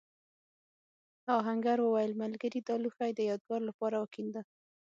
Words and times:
آهنګر 1.37 1.77
وویل 1.81 2.11
ملګري 2.23 2.59
دا 2.67 2.75
لوښی 2.83 3.11
د 3.15 3.19
یادگار 3.29 3.61
لپاره 3.69 3.95
وکېنده. 3.99 4.41